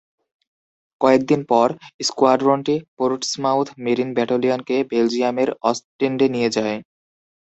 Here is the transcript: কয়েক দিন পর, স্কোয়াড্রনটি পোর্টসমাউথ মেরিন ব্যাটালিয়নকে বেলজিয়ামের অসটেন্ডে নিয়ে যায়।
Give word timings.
কয়েক 1.01 1.21
দিন 1.29 1.41
পর, 1.51 1.67
স্কোয়াড্রনটি 2.07 2.75
পোর্টসমাউথ 2.97 3.67
মেরিন 3.83 4.09
ব্যাটালিয়নকে 4.13 4.75
বেলজিয়ামের 4.91 5.49
অসটেন্ডে 5.69 6.27
নিয়ে 6.29 6.49
যায়। 6.57 6.77